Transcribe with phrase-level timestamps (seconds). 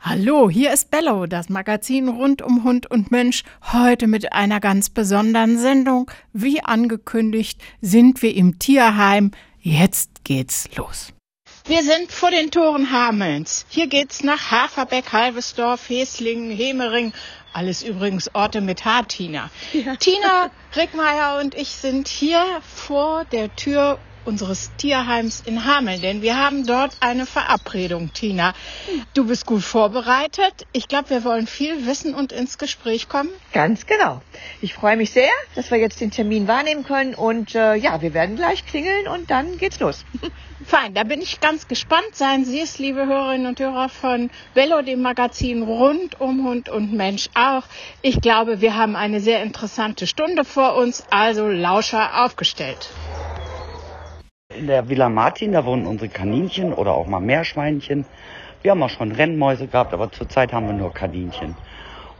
[0.00, 3.42] Hallo, hier ist Bello, das Magazin rund um Hund und Mensch.
[3.72, 6.10] Heute mit einer ganz besonderen Sendung.
[6.32, 9.30] Wie angekündigt sind wir im Tierheim.
[9.60, 11.12] Jetzt geht's los.
[11.64, 13.66] Wir sind vor den Toren Hamelns.
[13.68, 17.12] Hier geht's nach Haferbeck, Halvesdorf, Heslingen, Hemering.
[17.52, 19.50] Alles übrigens Orte mit H, Tina.
[19.72, 19.96] Ja.
[19.96, 26.36] Tina Rickmeier und ich sind hier vor der Tür unseres Tierheims in Hameln, denn wir
[26.36, 28.54] haben dort eine Verabredung, Tina.
[29.14, 30.66] Du bist gut vorbereitet.
[30.72, 33.30] Ich glaube, wir wollen viel wissen und ins Gespräch kommen.
[33.52, 34.22] Ganz genau.
[34.60, 38.14] Ich freue mich sehr, dass wir jetzt den Termin wahrnehmen können und äh, ja, wir
[38.14, 40.04] werden gleich klingeln und dann geht's los.
[40.64, 42.08] Fein, da bin ich ganz gespannt.
[42.12, 46.92] Seien Sie es, liebe Hörerinnen und Hörer von Bello, dem Magazin rund um Hund und
[46.92, 47.64] Mensch auch.
[48.02, 52.90] Ich glaube, wir haben eine sehr interessante Stunde vor uns, also Lauscher aufgestellt
[54.56, 58.04] in der Villa Martin, da wohnen unsere Kaninchen oder auch mal Meerschweinchen.
[58.62, 61.54] Wir haben auch schon Rennmäuse gehabt, aber zurzeit haben wir nur Kaninchen.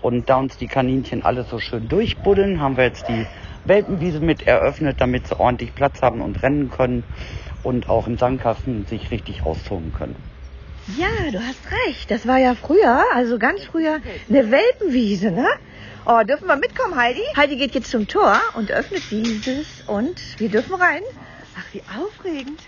[0.03, 3.27] Und da uns die Kaninchen alle so schön durchbuddeln, haben wir jetzt die
[3.65, 7.03] Welpenwiese mit eröffnet, damit sie ordentlich Platz haben und rennen können
[7.63, 10.15] und auch im Sandkasten sich richtig austoben können.
[10.97, 12.11] Ja, du hast recht.
[12.11, 15.49] Das war ja früher, also ganz früher, eine Welpenwiese, ne?
[16.05, 17.23] Oh, dürfen wir mitkommen, Heidi?
[17.37, 21.03] Heidi geht jetzt zum Tor und öffnet dieses und wir dürfen rein.
[21.59, 22.61] Ach, wie aufregend.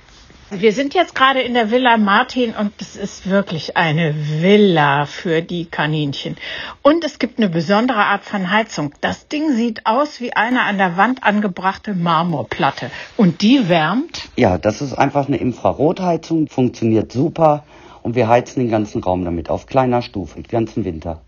[0.50, 5.42] Wir sind jetzt gerade in der Villa Martin und es ist wirklich eine Villa für
[5.42, 6.38] die Kaninchen.
[6.80, 8.94] Und es gibt eine besondere Art von Heizung.
[9.02, 12.90] Das Ding sieht aus wie eine an der Wand angebrachte Marmorplatte.
[13.18, 14.30] Und die wärmt?
[14.36, 17.64] Ja, das ist einfach eine Infrarotheizung, funktioniert super.
[18.02, 21.20] Und wir heizen den ganzen Raum damit auf kleiner Stufe, den ganzen Winter.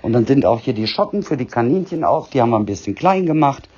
[0.00, 2.66] Und dann sind auch hier die Schotten für die Kaninchen auch, die haben wir ein
[2.66, 3.68] bisschen klein gemacht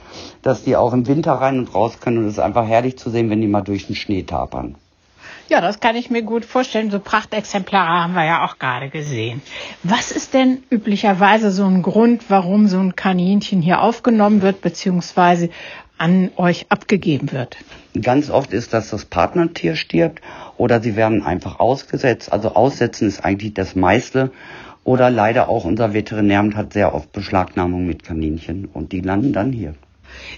[0.43, 2.19] dass die auch im Winter rein und raus können.
[2.19, 4.77] Und es ist einfach herrlich zu sehen, wenn die mal durch den Schnee tapern.
[5.49, 6.91] Ja, das kann ich mir gut vorstellen.
[6.91, 9.43] So Prachtexemplare haben wir ja auch gerade gesehen.
[9.83, 15.51] Was ist denn üblicherweise so ein Grund, warum so ein Kaninchen hier aufgenommen wird, beziehungsweise
[15.99, 17.59] an euch abgegeben wird?
[18.01, 20.23] Ganz oft ist, dass das Partnertier stirbt
[20.57, 22.33] oder sie werden einfach ausgesetzt.
[22.33, 24.31] Also aussetzen ist eigentlich das meiste.
[24.85, 29.53] Oder leider auch unser Veterinäramt hat sehr oft Beschlagnahmung mit Kaninchen und die landen dann
[29.53, 29.75] hier.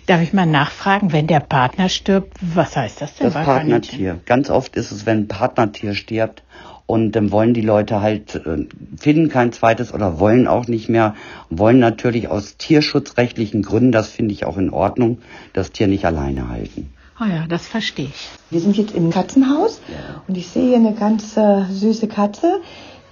[0.06, 3.32] Darf ich mal nachfragen, wenn der Partner stirbt, was heißt das denn?
[3.32, 4.20] Das Partnertier.
[4.26, 6.42] Ganz oft ist es, wenn ein Partnertier stirbt
[6.86, 8.66] und dann wollen die Leute halt, äh,
[8.98, 11.14] finden kein zweites oder wollen auch nicht mehr,
[11.48, 15.18] wollen natürlich aus tierschutzrechtlichen Gründen, das finde ich auch in Ordnung,
[15.52, 16.92] das Tier nicht alleine halten.
[17.20, 18.28] Oh ja, das verstehe ich.
[18.50, 19.80] Wir sind jetzt im Katzenhaus
[20.26, 22.60] und ich sehe hier eine ganz äh, süße Katze,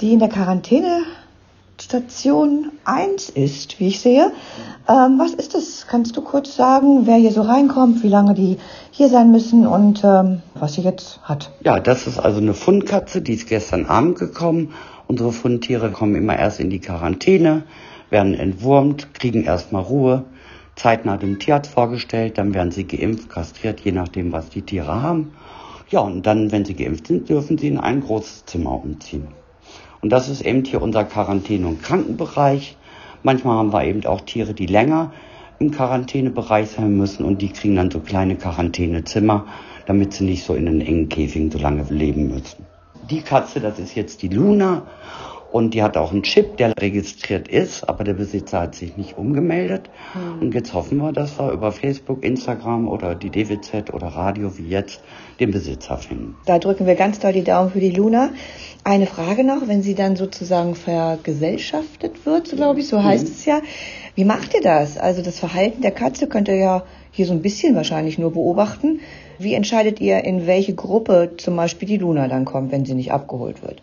[0.00, 1.04] die in der Quarantäne
[1.80, 4.32] Station 1 ist, wie ich sehe.
[4.88, 5.86] Ähm, was ist das?
[5.88, 8.58] Kannst du kurz sagen, wer hier so reinkommt, wie lange die
[8.90, 11.50] hier sein müssen und ähm, was sie jetzt hat?
[11.64, 14.74] Ja, das ist also eine Fundkatze, die ist gestern Abend gekommen.
[15.08, 17.64] Unsere Fundtiere kommen immer erst in die Quarantäne,
[18.10, 20.24] werden entwurmt, kriegen erstmal Ruhe,
[20.76, 25.32] zeitnah dem Tierarzt vorgestellt, dann werden sie geimpft, kastriert, je nachdem, was die Tiere haben.
[25.90, 29.28] Ja, und dann, wenn sie geimpft sind, dürfen sie in ein großes Zimmer umziehen.
[30.02, 32.76] Und das ist eben hier unser Quarantäne- und Krankenbereich.
[33.22, 35.12] Manchmal haben wir eben auch Tiere, die länger
[35.60, 39.46] im Quarantänebereich sein müssen und die kriegen dann so kleine Quarantänezimmer,
[39.86, 42.66] damit sie nicht so in den engen Käfigen so lange leben müssen.
[43.10, 44.82] Die Katze, das ist jetzt die Luna
[45.52, 49.18] und die hat auch einen Chip, der registriert ist, aber der Besitzer hat sich nicht
[49.18, 49.90] umgemeldet.
[50.14, 50.42] Mhm.
[50.42, 54.66] Und jetzt hoffen wir, dass wir über Facebook, Instagram oder die DWZ oder Radio wie
[54.66, 55.00] jetzt
[55.40, 56.36] den Besitzer finden.
[56.46, 58.30] Da drücken wir ganz doll die Daumen für die Luna.
[58.82, 63.32] Eine Frage noch, wenn sie dann sozusagen vergesellschaftet wird, so glaube ich, so heißt mhm.
[63.32, 63.60] es ja.
[64.14, 64.96] Wie macht ihr das?
[64.96, 69.00] Also das Verhalten der Katze könnt ihr ja hier so ein bisschen wahrscheinlich nur beobachten.
[69.38, 73.12] Wie entscheidet ihr, in welche Gruppe zum Beispiel die Luna dann kommt, wenn sie nicht
[73.12, 73.82] abgeholt wird?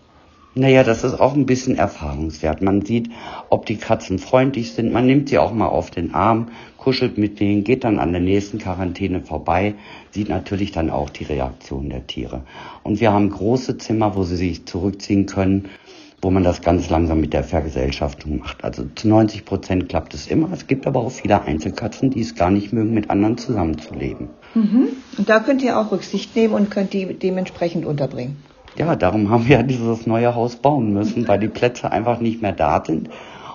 [0.56, 2.64] Naja, das ist auch ein bisschen Erfahrungswert.
[2.64, 3.10] Man sieht,
[3.50, 4.92] ob die Katzen freundlich sind.
[4.92, 8.22] Man nimmt sie auch mal auf den Arm, kuschelt mit denen, geht dann an der
[8.22, 9.76] nächsten Quarantäne vorbei,
[10.10, 12.42] sieht natürlich dann auch die Reaktion der Tiere.
[12.82, 15.70] Und wir haben große Zimmer, wo sie sich zurückziehen können,
[16.20, 18.64] wo man das ganz langsam mit der Vergesellschaftung macht.
[18.64, 20.52] Also zu 90 Prozent klappt es immer.
[20.52, 24.30] Es gibt aber auch viele Einzelkatzen, die es gar nicht mögen, mit anderen zusammenzuleben.
[24.56, 24.90] Mhm.
[25.16, 29.48] Und da könnt ihr auch Rücksicht nehmen und könnt die dementsprechend unterbringen ja, darum haben
[29.48, 33.10] wir dieses neue Haus bauen müssen, weil die Plätze einfach nicht mehr da sind.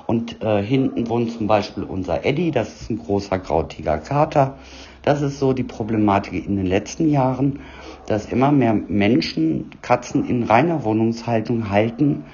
[0.07, 4.59] Und äh, hinten wohnt zum Beispiel unser Eddie, das ist ein großer grautiger Kater.
[5.03, 7.61] Das ist so die Problematik in den letzten Jahren,
[8.07, 12.25] dass immer mehr Menschen Katzen in reiner Wohnungshaltung halten,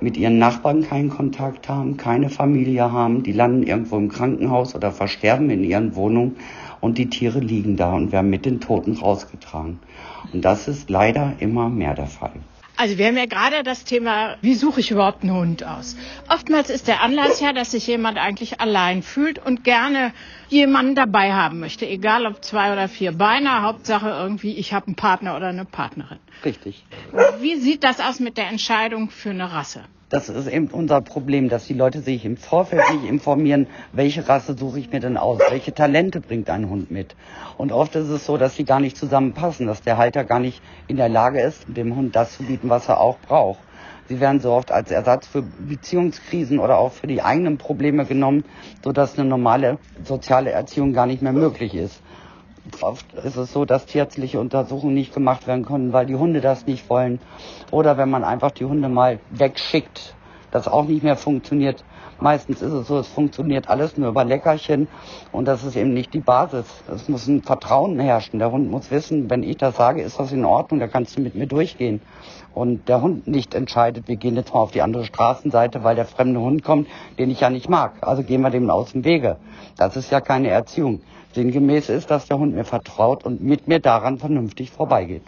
[0.00, 4.92] mit ihren Nachbarn keinen Kontakt haben, keine Familie haben, die landen irgendwo im Krankenhaus oder
[4.92, 6.36] versterben in ihren Wohnungen
[6.80, 9.80] und die Tiere liegen da und werden mit den Toten rausgetragen.
[10.32, 12.32] Und das ist leider immer mehr der Fall.
[12.80, 15.98] Also wir haben ja gerade das Thema, wie suche ich überhaupt einen Hund aus?
[16.30, 20.14] Oftmals ist der Anlass ja, dass sich jemand eigentlich allein fühlt und gerne
[20.48, 24.96] jemanden dabei haben möchte, egal ob zwei oder vier Beine, Hauptsache irgendwie, ich habe einen
[24.96, 26.20] Partner oder eine Partnerin.
[26.42, 26.82] Richtig.
[27.40, 29.84] Wie sieht das aus mit der Entscheidung für eine Rasse?
[30.10, 34.56] Das ist eben unser Problem, dass die Leute sich im Vorfeld nicht informieren, welche Rasse
[34.58, 37.14] suche ich mir denn aus, welche Talente bringt ein Hund mit.
[37.56, 40.62] Und oft ist es so, dass sie gar nicht zusammenpassen, dass der Halter gar nicht
[40.88, 43.60] in der Lage ist, dem Hund das zu bieten, was er auch braucht.
[44.08, 48.42] Sie werden so oft als Ersatz für Beziehungskrisen oder auch für die eigenen Probleme genommen,
[48.82, 52.02] sodass eine normale soziale Erziehung gar nicht mehr möglich ist.
[52.80, 56.66] Oft ist es so, dass tierärztliche Untersuchungen nicht gemacht werden können, weil die Hunde das
[56.66, 57.20] nicht wollen.
[57.70, 60.14] Oder wenn man einfach die Hunde mal wegschickt,
[60.50, 61.84] das auch nicht mehr funktioniert.
[62.20, 64.88] Meistens ist es so, es funktioniert alles nur über Leckerchen
[65.32, 66.66] und das ist eben nicht die Basis.
[66.92, 68.38] Es muss ein Vertrauen herrschen.
[68.38, 71.22] Der Hund muss wissen, wenn ich das sage, ist das in Ordnung, da kannst du
[71.22, 72.02] mit mir durchgehen.
[72.52, 76.04] Und der Hund nicht entscheidet, wir gehen jetzt mal auf die andere Straßenseite, weil der
[76.04, 76.88] fremde Hund kommt,
[77.18, 77.94] den ich ja nicht mag.
[78.02, 79.36] Also gehen wir dem aus dem Wege.
[79.78, 81.00] Das ist ja keine Erziehung.
[81.32, 85.22] Sinngemäß ist, dass der Hund mir vertraut und mit mir daran vernünftig vorbeigeht.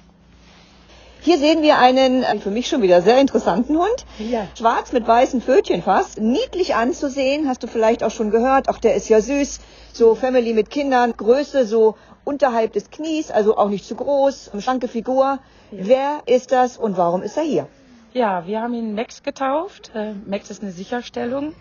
[1.24, 4.04] Hier sehen wir einen äh, für mich schon wieder sehr interessanten Hund.
[4.18, 4.48] Ja.
[4.58, 6.20] Schwarz mit weißen Pfötchen fast.
[6.20, 8.68] Niedlich anzusehen, hast du vielleicht auch schon gehört.
[8.68, 9.60] Auch der ist ja süß.
[9.92, 11.14] So Family mit Kindern.
[11.16, 14.50] Größe so unterhalb des Knies, also auch nicht zu groß.
[14.58, 15.38] Schlanke Figur.
[15.70, 15.78] Ja.
[15.78, 17.68] Wer ist das und warum ist er hier?
[18.12, 19.92] Ja, wir haben ihn Max getauft.
[19.94, 21.54] Äh, Max ist eine Sicherstellung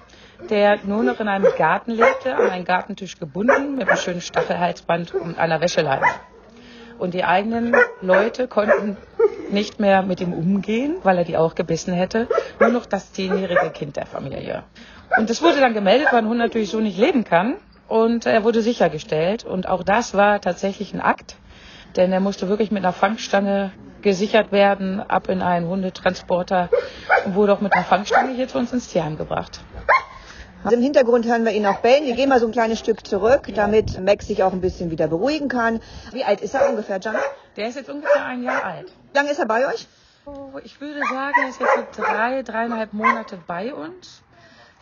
[0.50, 5.14] der nur noch in einem Garten lebte, an einen Gartentisch gebunden, mit einem schönen Stachelhalsband
[5.14, 6.06] und einer Wäscheleine.
[7.02, 8.96] Und die eigenen Leute konnten
[9.50, 12.28] nicht mehr mit ihm umgehen, weil er die auch gebissen hätte.
[12.60, 14.62] Nur noch das zehnjährige Kind der Familie.
[15.18, 17.56] Und das wurde dann gemeldet, weil ein Hund natürlich so nicht leben kann.
[17.88, 19.44] Und er wurde sichergestellt.
[19.44, 21.38] Und auch das war tatsächlich ein Akt.
[21.96, 23.72] Denn er musste wirklich mit einer Fangstange
[24.04, 26.70] gesichert werden, ab in einen Hundetransporter
[27.26, 29.62] und wurde auch mit einer Fangstange hier zu uns ins Tierheim gebracht.
[30.64, 32.06] Also Im Hintergrund hören wir ihn auch bellen.
[32.06, 35.08] Wir gehen mal so ein kleines Stück zurück, damit Max sich auch ein bisschen wieder
[35.08, 35.80] beruhigen kann.
[36.12, 37.20] Wie alt ist er ungefähr, Jana?
[37.58, 38.92] Der ist jetzt ungefähr ein Jahr alt.
[39.12, 39.88] Wie lange ist er bei euch?
[40.26, 44.22] Oh, ich würde sagen, er ist jetzt so drei, dreieinhalb Monate bei uns.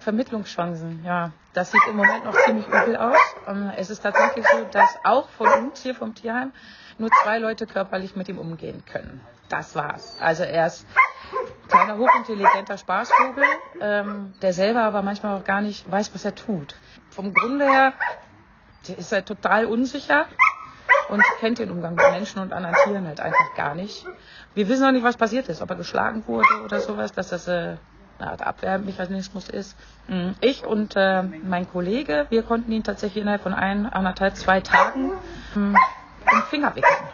[0.09, 3.35] Vermittlungschancen, ja, das sieht im Moment noch ziemlich übel aus.
[3.47, 6.51] Ähm, es ist tatsächlich so, dass auch von uns hier vom Tierheim
[6.97, 9.21] nur zwei Leute körperlich mit ihm umgehen können.
[9.49, 10.17] Das war's.
[10.19, 10.87] Also er ist
[11.67, 13.43] kleiner, hochintelligenter Spaßvogel,
[13.79, 16.75] ähm, der selber aber manchmal auch gar nicht weiß, was er tut.
[17.11, 17.93] Vom Grunde her
[18.97, 20.25] ist er total unsicher
[21.09, 24.07] und kennt den Umgang mit Menschen und anderen Tieren halt einfach gar nicht.
[24.55, 27.47] Wir wissen auch nicht, was passiert ist, ob er geschlagen wurde oder sowas, dass das
[27.47, 27.77] äh,
[28.19, 29.77] eine Art Abwehrmechanismus ist.
[30.07, 30.35] Mhm.
[30.41, 35.11] Ich und äh, mein Kollege, wir konnten ihn tatsächlich innerhalb von ein, anderthalb, zwei Tagen
[35.55, 35.75] ähm,
[36.31, 37.07] im Finger wickeln.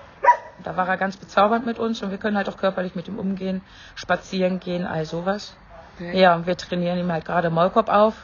[0.63, 3.19] Da war er ganz bezaubernd mit uns und wir können halt auch körperlich mit ihm
[3.19, 3.62] umgehen,
[3.94, 5.56] spazieren gehen, all sowas.
[5.96, 6.19] Okay.
[6.19, 8.16] Ja, und wir trainieren ihm halt gerade Maulkorb auf,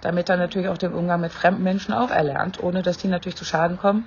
[0.00, 3.36] damit er natürlich auch den Umgang mit fremden Menschen auch erlernt, ohne dass die natürlich
[3.36, 4.06] zu Schaden kommen.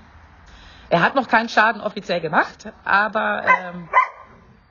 [0.89, 3.89] Er hat noch keinen Schaden offiziell gemacht, aber ähm,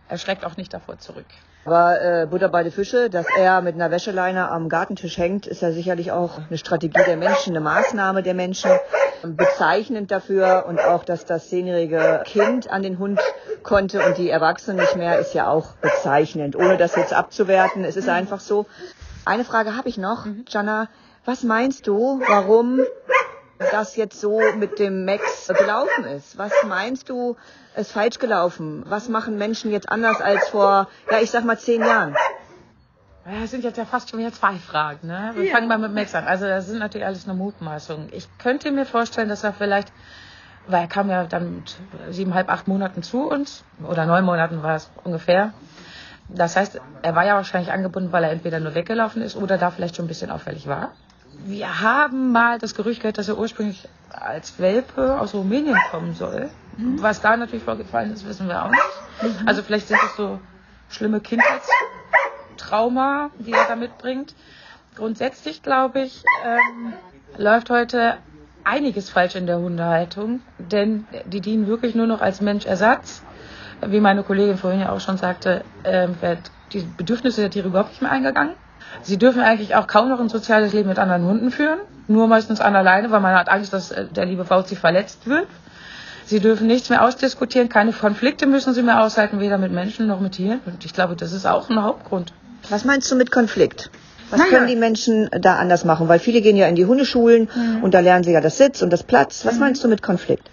[0.09, 1.27] er schreckt auch nicht davor zurück.
[1.65, 5.61] Aber äh, Butter bei den Fische, dass er mit einer Wäscheleine am Gartentisch hängt, ist
[5.61, 8.71] ja sicherlich auch eine Strategie der Menschen, eine Maßnahme der Menschen.
[9.23, 13.21] Bezeichnend dafür und auch, dass das zehnjährige Kind an den Hund
[13.62, 16.57] konnte und die Erwachsenen nicht mehr, ist ja auch bezeichnend.
[16.57, 18.65] Ohne das jetzt abzuwerten, es ist einfach so.
[19.27, 20.47] Eine Frage habe ich noch, mhm.
[20.49, 20.89] Jana.
[21.26, 22.81] Was meinst du, warum
[23.71, 26.38] das jetzt so mit dem Max gelaufen ist?
[26.38, 27.37] Was meinst du,
[27.76, 28.85] ist falsch gelaufen?
[28.87, 32.17] Was machen Menschen jetzt anders als vor, ja, ich sag mal zehn Jahren?
[33.25, 35.07] Das sind jetzt ja fast schon wieder zwei Fragen.
[35.07, 35.33] Ne?
[35.35, 35.52] Wir ja.
[35.52, 36.25] fangen mal mit Max an.
[36.25, 38.09] Also das sind natürlich alles nur Mutmaßungen.
[38.12, 39.93] Ich könnte mir vorstellen, dass er vielleicht,
[40.67, 41.76] weil er kam ja dann mit
[42.11, 45.52] siebeneinhalb, acht Monaten zu uns, oder neun Monaten war es ungefähr.
[46.29, 49.71] Das heißt, er war ja wahrscheinlich angebunden, weil er entweder nur weggelaufen ist oder da
[49.71, 50.93] vielleicht schon ein bisschen auffällig war.
[51.45, 56.51] Wir haben mal das Gerücht gehört, dass er ursprünglich als Welpe aus Rumänien kommen soll.
[56.77, 57.03] Mhm.
[57.03, 58.83] Was da natürlich vorgefallen ist, wissen wir auch nicht.
[59.23, 59.49] Mhm.
[59.49, 60.41] Also vielleicht sind es so
[60.89, 64.35] schlimme Kindheitstrauma, die er da mitbringt.
[64.97, 66.93] Grundsätzlich, glaube ich, ähm,
[67.39, 68.17] läuft heute
[68.65, 73.23] einiges falsch in der Hundehaltung, denn die dienen wirklich nur noch als Menschersatz.
[73.87, 77.91] Wie meine Kollegin vorhin ja auch schon sagte, äh, wird die Bedürfnisse der Tiere überhaupt
[77.91, 78.55] nicht mehr eingegangen.
[79.03, 82.61] Sie dürfen eigentlich auch kaum noch ein soziales Leben mit anderen Hunden führen, nur meistens
[82.61, 85.47] an alleine, weil man hat Angst, dass äh, der liebe Fauzi verletzt wird.
[86.27, 90.21] Sie dürfen nichts mehr ausdiskutieren, keine Konflikte müssen sie mehr aushalten, weder mit Menschen noch
[90.21, 90.61] mit Tieren.
[90.65, 92.33] Und ich glaube, das ist auch ein Hauptgrund.
[92.69, 93.91] Was meinst du mit Konflikt?
[94.31, 94.51] Was naja.
[94.51, 96.09] können die Menschen da anders machen?
[96.09, 97.83] Weil viele gehen ja in die Hundeschulen mhm.
[97.83, 99.45] und da lernen sie ja das Sitz und das Platz.
[99.45, 99.61] Was mhm.
[99.61, 100.49] meinst du mit Konflikt?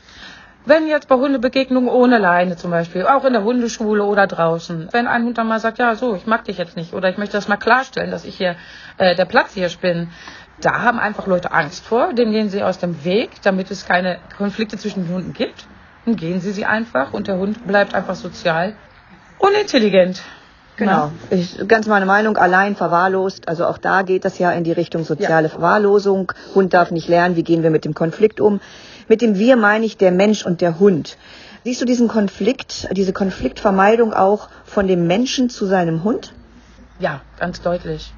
[0.67, 5.07] Wenn jetzt bei Hundebegegnungen ohne Leine zum Beispiel, auch in der Hundeschule oder draußen, wenn
[5.07, 7.37] ein Hund dann mal sagt, ja so, ich mag dich jetzt nicht oder ich möchte
[7.37, 8.57] das mal klarstellen, dass ich hier
[8.97, 10.09] äh, der Platz hier bin,
[10.59, 14.19] da haben einfach Leute Angst vor, dem gehen sie aus dem Weg, damit es keine
[14.37, 15.65] Konflikte zwischen den Hunden gibt.
[16.05, 18.75] Dann gehen sie sie einfach und der Hund bleibt einfach sozial
[19.37, 20.21] und intelligent.
[20.77, 21.11] Genau.
[21.31, 23.47] Ich, ganz meine Meinung, allein verwahrlost.
[23.47, 25.53] Also auch da geht das ja in die Richtung soziale ja.
[25.53, 26.31] Verwahrlosung.
[26.53, 28.61] Hund darf nicht lernen, wie gehen wir mit dem Konflikt um.
[29.07, 31.17] Mit dem Wir meine ich der Mensch und der Hund.
[31.63, 36.33] Siehst du diesen Konflikt, diese Konfliktvermeidung auch von dem Menschen zu seinem Hund?
[36.99, 38.13] Ja, ganz deutlich.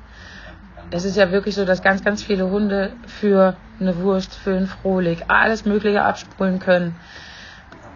[0.92, 4.68] Es ist ja wirklich so, dass ganz, ganz viele Hunde für eine Wurst, für einen
[4.68, 6.96] Frohlig, alles Mögliche abspulen können.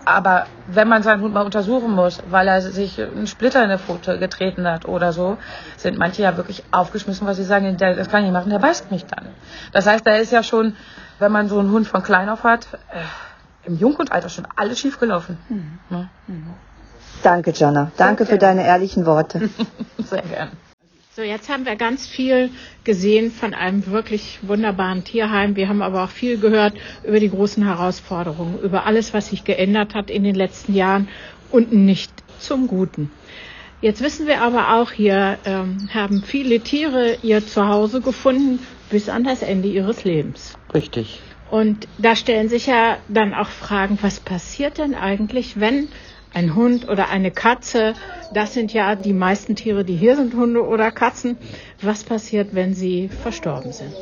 [0.06, 3.80] Aber wenn man seinen Hund mal untersuchen muss, weil er sich einen Splitter in der
[3.80, 5.38] Pfote getreten hat oder so,
[5.78, 8.92] sind manche ja wirklich aufgeschmissen, weil sie sagen, das kann ich nicht machen, der beißt
[8.92, 9.28] mich dann.
[9.72, 10.76] Das heißt, da ist ja schon
[11.20, 15.00] wenn man so einen Hund von klein auf hat, äh, im Junghundalter schon alles schief
[15.00, 15.38] gelaufen.
[15.50, 15.80] Mhm.
[15.90, 16.10] Ja.
[16.28, 16.54] Mhm.
[17.24, 17.92] Danke, Jana.
[17.96, 19.50] Danke für deine ehrlichen Worte.
[20.00, 20.50] Sehr gern.
[21.16, 22.50] So, jetzt haben wir ganz viel
[22.84, 25.56] gesehen von einem wirklich wunderbaren Tierheim.
[25.56, 29.94] Wir haben aber auch viel gehört über die großen Herausforderungen, über alles, was sich geändert
[29.94, 31.08] hat in den letzten Jahren
[31.52, 33.12] und nicht zum Guten.
[33.80, 39.24] Jetzt wissen wir aber auch, hier ähm, haben viele Tiere ihr Zuhause gefunden bis an
[39.24, 40.58] das Ende ihres Lebens.
[40.74, 41.20] Richtig.
[41.52, 45.90] Und da stellen sich ja dann auch Fragen, was passiert denn eigentlich, wenn
[46.34, 47.94] ein Hund oder eine Katze,
[48.34, 51.38] das sind ja die meisten Tiere, die hier sind, Hunde oder Katzen,
[51.82, 53.94] was passiert, wenn sie verstorben sind?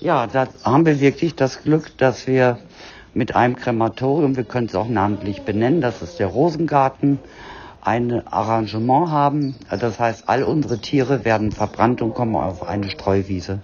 [0.00, 2.58] Ja, da haben wir wirklich das Glück, dass wir
[3.14, 7.18] mit einem Krematorium, wir können es auch namentlich benennen, das ist der Rosengarten,
[7.80, 9.54] ein Arrangement haben.
[9.70, 13.60] Das heißt, all unsere Tiere werden verbrannt und kommen auf eine Streuwiese.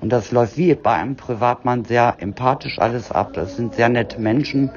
[0.00, 3.32] Und das läuft wie bei einem Privatmann sehr empathisch alles ab.
[3.34, 4.70] Das sind sehr nette Menschen,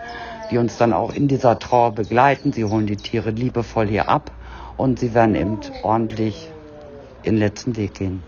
[0.52, 2.54] die uns dann auch in dieser Trauer begleiten.
[2.54, 4.32] Sie holen die Tiere liebevoll hier ab
[4.78, 6.50] und sie werden eben ordentlich
[7.24, 8.24] in den letzten Weg gehen.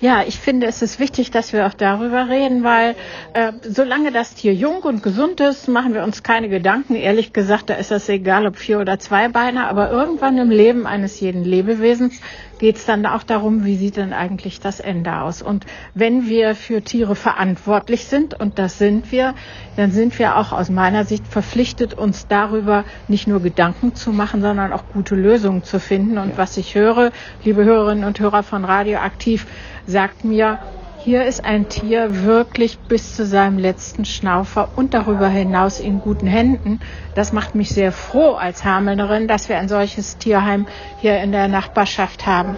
[0.00, 2.94] Ja, ich finde, es ist wichtig, dass wir auch darüber reden, weil
[3.32, 6.94] äh, solange das Tier jung und gesund ist, machen wir uns keine Gedanken.
[6.94, 10.86] Ehrlich gesagt, da ist das egal, ob vier oder zwei Beine, aber irgendwann im Leben
[10.86, 12.20] eines jeden Lebewesens
[12.64, 15.42] geht es dann auch darum, wie sieht denn eigentlich das Ende aus.
[15.42, 19.34] Und wenn wir für Tiere verantwortlich sind, und das sind wir,
[19.76, 24.40] dann sind wir auch aus meiner Sicht verpflichtet, uns darüber nicht nur Gedanken zu machen,
[24.40, 26.16] sondern auch gute Lösungen zu finden.
[26.16, 27.12] Und was ich höre,
[27.44, 29.46] liebe Hörerinnen und Hörer von Radioaktiv,
[29.86, 30.58] sagt mir,
[31.04, 36.26] hier ist ein Tier wirklich bis zu seinem letzten Schnaufer und darüber hinaus in guten
[36.26, 36.80] Händen.
[37.14, 40.66] Das macht mich sehr froh als Hamelnerin, dass wir ein solches Tierheim
[41.02, 42.56] hier in der Nachbarschaft haben.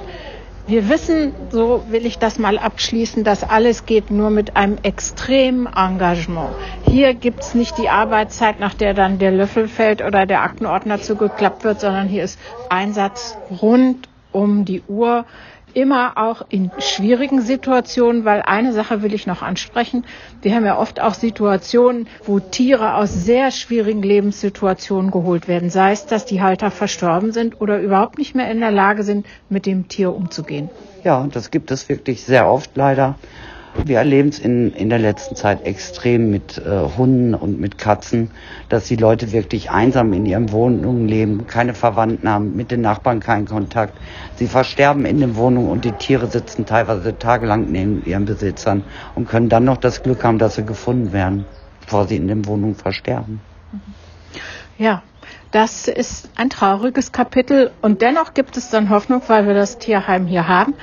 [0.68, 5.66] Wir wissen, so will ich das mal abschließen, dass alles geht nur mit einem extremen
[5.66, 6.50] Engagement.
[6.88, 11.00] Hier gibt es nicht die Arbeitszeit, nach der dann der Löffel fällt oder der Aktenordner
[11.00, 12.38] zugeklappt wird, sondern hier ist
[12.68, 15.24] Einsatz rund um die Uhr
[15.76, 20.06] immer auch in schwierigen Situationen, weil eine Sache will ich noch ansprechen.
[20.40, 25.68] Wir haben ja oft auch Situationen, wo Tiere aus sehr schwierigen Lebenssituationen geholt werden.
[25.68, 29.26] Sei es, dass die Halter verstorben sind oder überhaupt nicht mehr in der Lage sind,
[29.50, 30.70] mit dem Tier umzugehen.
[31.04, 33.16] Ja, das gibt es wirklich sehr oft leider.
[33.84, 38.30] Wir erleben es in, in der letzten Zeit extrem mit äh, Hunden und mit Katzen,
[38.68, 43.20] dass die Leute wirklich einsam in ihren Wohnungen leben, keine Verwandten haben, mit den Nachbarn
[43.20, 43.96] keinen Kontakt.
[44.36, 48.82] Sie versterben in den Wohnungen und die Tiere sitzen teilweise tagelang neben ihren Besitzern
[49.14, 51.44] und können dann noch das Glück haben, dass sie gefunden werden,
[51.82, 53.40] bevor sie in den Wohnungen versterben.
[54.78, 55.02] Ja,
[55.50, 60.26] das ist ein trauriges Kapitel und dennoch gibt es dann Hoffnung, weil wir das Tierheim
[60.26, 60.74] hier haben.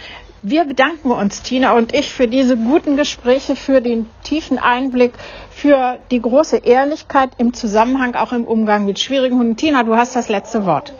[0.45, 5.13] Wir bedanken uns, Tina und ich, für diese guten Gespräche, für den tiefen Einblick,
[5.49, 9.55] für die große Ehrlichkeit im Zusammenhang, auch im Umgang mit schwierigen Hunden.
[9.55, 10.93] Tina, du hast das letzte Wort.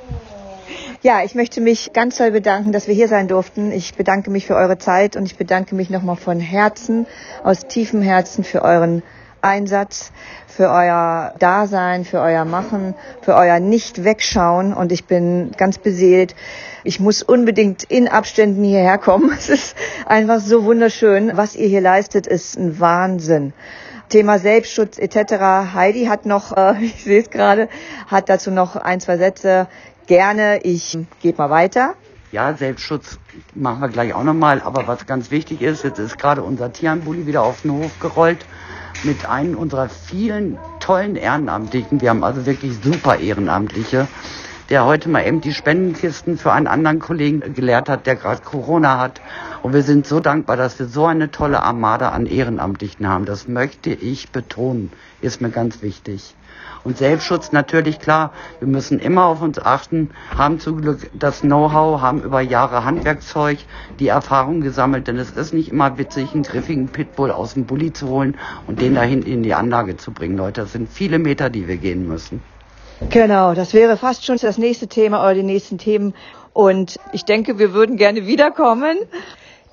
[1.02, 3.74] Ja, ich möchte mich ganz toll bedanken, dass wir hier sein durften.
[3.74, 7.06] Ich bedanke mich für eure Zeit und ich bedanke mich nochmal von Herzen,
[7.44, 9.04] aus tiefem Herzen für euren
[9.44, 10.12] Einsatz,
[10.48, 14.74] für euer Dasein, für euer Machen, für euer Nicht-Wegschauen.
[14.74, 16.36] Und ich bin ganz beseelt.
[16.84, 19.32] Ich muss unbedingt in Abständen hierher kommen.
[19.38, 21.32] Es ist einfach so wunderschön.
[21.36, 23.54] Was ihr hier leistet, ist ein Wahnsinn.
[24.10, 25.74] Thema Selbstschutz etc.
[25.74, 27.68] Heidi hat noch, äh, ich sehe es gerade,
[28.08, 29.68] hat dazu noch ein, zwei Sätze.
[30.06, 31.96] Gerne, ich gebe mal weiter.
[32.32, 33.20] Ja, Selbstschutz
[33.54, 34.62] machen wir gleich auch nochmal.
[34.64, 38.46] Aber was ganz wichtig ist, jetzt ist gerade unser Tierheim-Bulli wieder auf den Hof gerollt
[39.04, 42.02] mit einem unserer vielen tollen Ehrenamtlichen.
[42.02, 44.08] Wir haben also wirklich super Ehrenamtliche.
[44.74, 49.00] Der heute mal eben die Spendenkisten für einen anderen Kollegen geleert hat, der gerade Corona
[49.00, 49.22] hat.
[49.62, 53.26] Und wir sind so dankbar, dass wir so eine tolle Armada an Ehrenamtlichen haben.
[53.26, 56.34] Das möchte ich betonen, ist mir ganz wichtig.
[56.84, 62.02] Und Selbstschutz natürlich klar, wir müssen immer auf uns achten, haben zum Glück das Know-how,
[62.02, 63.60] haben über Jahre Handwerkzeug,
[64.00, 67.94] die Erfahrung gesammelt, denn es ist nicht immer witzig, einen griffigen Pitbull aus dem Bulli
[67.94, 70.62] zu holen und den da hinten in die Anlage zu bringen, Leute.
[70.62, 72.42] Das sind viele Meter, die wir gehen müssen.
[73.10, 76.14] Genau, das wäre fast schon das nächste Thema oder die nächsten Themen.
[76.54, 78.98] Und ich denke, wir würden gerne wiederkommen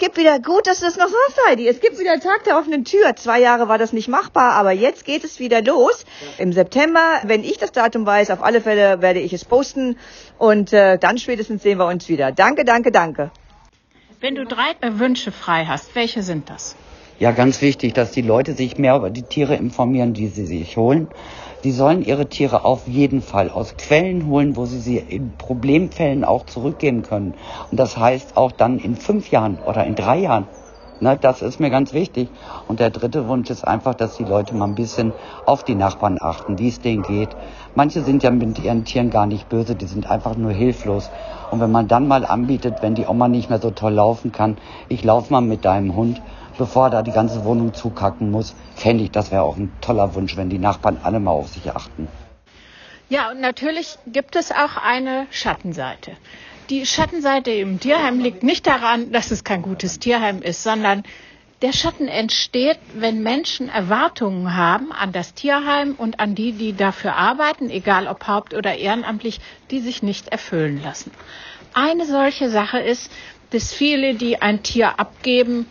[0.00, 1.68] gibt wieder, gut, dass du das noch sagst, Heidi.
[1.68, 3.14] Es gibt wieder Tag der offenen Tür.
[3.14, 6.04] Zwei Jahre war das nicht machbar, aber jetzt geht es wieder los.
[6.38, 9.96] Im September, wenn ich das Datum weiß, auf alle Fälle werde ich es posten.
[10.38, 12.32] Und äh, dann spätestens sehen wir uns wieder.
[12.32, 13.30] Danke, danke, danke.
[14.20, 16.74] Wenn du drei Wünsche frei hast, welche sind das?
[17.18, 20.78] Ja, ganz wichtig, dass die Leute sich mehr über die Tiere informieren, die sie sich
[20.78, 21.08] holen.
[21.62, 26.24] Die sollen ihre Tiere auf jeden Fall aus Quellen holen, wo sie sie in Problemfällen
[26.24, 27.34] auch zurückgeben können.
[27.70, 30.46] Und das heißt auch dann in fünf Jahren oder in drei Jahren.
[31.02, 32.28] Ne, das ist mir ganz wichtig.
[32.68, 35.14] Und der dritte Wunsch ist einfach, dass die Leute mal ein bisschen
[35.46, 37.30] auf die Nachbarn achten, wie es denen geht.
[37.74, 41.10] Manche sind ja mit ihren Tieren gar nicht böse, die sind einfach nur hilflos.
[41.50, 44.58] Und wenn man dann mal anbietet, wenn die Oma nicht mehr so toll laufen kann,
[44.88, 46.20] ich lauf mal mit deinem Hund,
[46.58, 50.14] bevor er da die ganze Wohnung zukacken muss, fände ich, das wäre auch ein toller
[50.14, 52.08] Wunsch, wenn die Nachbarn alle mal auf sich achten.
[53.08, 56.12] Ja, und natürlich gibt es auch eine Schattenseite.
[56.70, 61.02] Die Schattenseite im Tierheim liegt nicht daran, dass es kein gutes Tierheim ist, sondern
[61.62, 67.16] der Schatten entsteht, wenn Menschen Erwartungen haben an das Tierheim und an die, die dafür
[67.16, 69.40] arbeiten, egal ob haupt- oder ehrenamtlich,
[69.72, 71.10] die sich nicht erfüllen lassen.
[71.74, 73.10] Eine solche Sache ist,
[73.50, 75.66] dass viele, die ein Tier abgeben,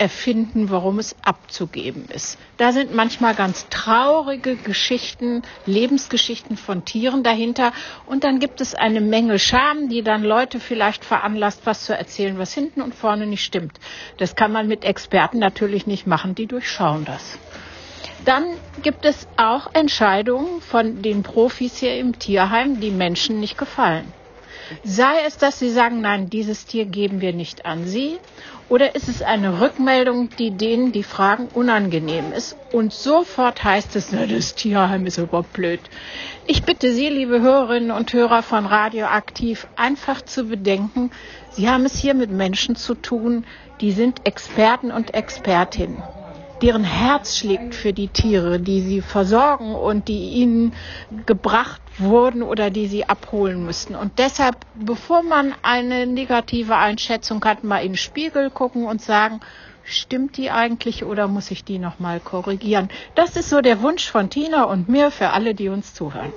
[0.00, 2.38] erfinden, warum es abzugeben ist.
[2.56, 7.72] Da sind manchmal ganz traurige Geschichten, Lebensgeschichten von Tieren dahinter.
[8.06, 12.38] Und dann gibt es eine Menge Scham, die dann Leute vielleicht veranlasst, was zu erzählen,
[12.38, 13.78] was hinten und vorne nicht stimmt.
[14.16, 17.38] Das kann man mit Experten natürlich nicht machen, die durchschauen das.
[18.24, 18.44] Dann
[18.82, 24.10] gibt es auch Entscheidungen von den Profis hier im Tierheim, die Menschen nicht gefallen.
[24.84, 28.18] Sei es, dass sie sagen, nein, dieses Tier geben wir nicht an Sie,
[28.70, 32.56] oder ist es eine Rückmeldung, die denen, die fragen, unangenehm ist?
[32.72, 35.80] Und sofort heißt es, na, das Tierheim ist überhaupt blöd.
[36.46, 41.10] Ich bitte Sie, liebe Hörerinnen und Hörer von Radioaktiv, einfach zu bedenken,
[41.50, 43.44] Sie haben es hier mit Menschen zu tun,
[43.80, 46.00] die sind Experten und Expertinnen
[46.62, 50.72] deren Herz schlägt für die Tiere, die sie versorgen und die ihnen
[51.26, 53.94] gebracht wurden oder die sie abholen müssten.
[53.94, 59.40] Und deshalb, bevor man eine negative Einschätzung hat, mal in den Spiegel gucken und sagen,
[59.84, 62.88] stimmt die eigentlich oder muss ich die nochmal korrigieren?
[63.14, 66.32] Das ist so der Wunsch von Tina und mir für alle, die uns zuhören.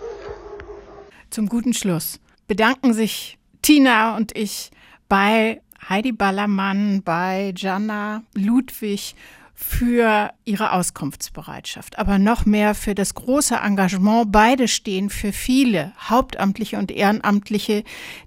[1.29, 4.71] Zum guten Schluss bedanken sich Tina und ich
[5.09, 9.15] bei Heidi Ballermann, bei Jana Ludwig
[9.53, 14.31] für ihre Auskunftsbereitschaft, aber noch mehr für das große Engagement.
[14.31, 17.83] Beide stehen für viele Hauptamtliche und Ehrenamtliche,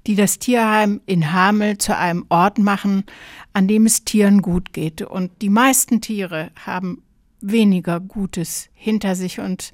[0.06, 3.04] die das Tierheim in Hamel zu einem Ort machen,
[3.52, 5.02] an dem es Tieren gut geht.
[5.02, 7.02] Und die meisten Tiere haben
[7.40, 9.72] weniger Gutes hinter sich und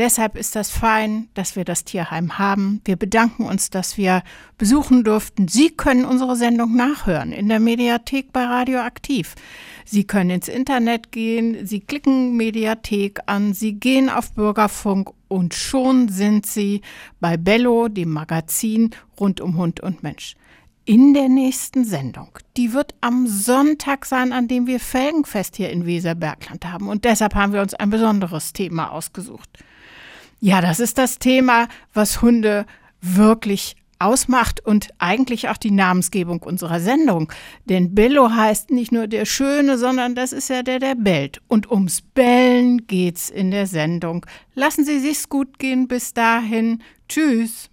[0.00, 2.80] Deshalb ist das fein, dass wir das Tierheim haben.
[2.86, 4.22] Wir bedanken uns, dass wir
[4.56, 5.46] besuchen durften.
[5.46, 9.34] Sie können unsere Sendung nachhören in der Mediathek bei Radioaktiv.
[9.84, 16.08] Sie können ins Internet gehen, Sie klicken Mediathek an, Sie gehen auf Bürgerfunk und schon
[16.08, 16.80] sind Sie
[17.20, 20.34] bei Bello, dem Magazin rund um Hund und Mensch.
[20.86, 25.84] In der nächsten Sendung, die wird am Sonntag sein, an dem wir Felgenfest hier in
[25.84, 26.88] Weserbergland haben.
[26.88, 29.62] Und deshalb haben wir uns ein besonderes Thema ausgesucht.
[30.40, 32.66] Ja, das ist das Thema, was Hunde
[33.02, 37.30] wirklich ausmacht und eigentlich auch die Namensgebung unserer Sendung.
[37.66, 41.40] Denn Bello heißt nicht nur der Schöne, sondern das ist ja der, der bellt.
[41.48, 44.24] Und ums Bellen geht's in der Sendung.
[44.54, 46.82] Lassen Sie sich's gut gehen bis dahin.
[47.08, 47.69] Tschüss.